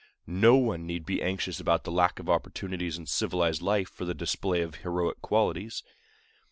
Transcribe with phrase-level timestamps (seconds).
[0.25, 4.15] No one need be anxious about the lack of opportunities in civilized life for the
[4.15, 5.83] display of heroic qualities.